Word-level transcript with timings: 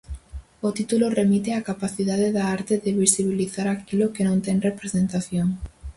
O 0.67 0.69
título 0.77 1.05
remite 1.19 1.49
á 1.57 1.61
capacidade 1.69 2.27
da 2.37 2.43
arte 2.57 2.73
de 2.83 2.91
visibilizar 3.03 3.67
aquilo 3.69 4.11
que 4.13 4.25
non 4.27 4.37
ten 4.45 4.57
representación. 4.69 5.47